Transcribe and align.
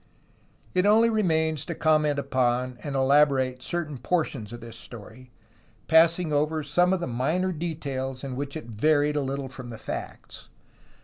It 0.73 0.87
only 0.87 1.11
remains 1.11 1.63
to 1.67 1.75
conunent 1.75 2.17
upon 2.17 2.79
and 2.81 2.95
elaborate 2.95 3.61
certain 3.61 3.99
portions 3.99 4.51
of 4.51 4.59
this 4.59 4.75
story, 4.75 5.29
passing 5.87 6.33
over 6.33 6.63
some 6.63 6.91
of 6.91 6.99
the 6.99 7.05
minor 7.05 7.51
details 7.51 8.23
in 8.23 8.35
which 8.35 8.57
it 8.57 8.65
varied 8.65 9.15
a 9.15 9.21
little 9.21 9.47
from 9.47 9.69
the 9.69 9.77
facts. 9.77 10.49